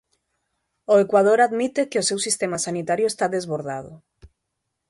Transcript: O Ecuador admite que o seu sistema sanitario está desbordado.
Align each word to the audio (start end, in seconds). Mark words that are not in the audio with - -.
O 0.93 0.95
Ecuador 1.05 1.39
admite 1.41 1.81
que 1.89 2.01
o 2.01 2.07
seu 2.09 2.19
sistema 2.25 2.57
sanitario 2.65 3.07
está 3.09 3.25
desbordado. 3.35 3.93